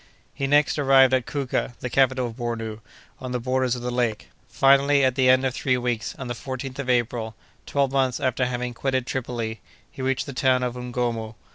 [0.33, 2.79] He next arrived at Kouka, the capital of Bornou,
[3.19, 4.29] on the borders of the lake.
[4.49, 7.35] Finally, at the end of three weeks, on the 14th of April,
[7.67, 9.61] twelve months after having quitted Tripoli,
[9.91, 11.35] he reached the town of Ngornou.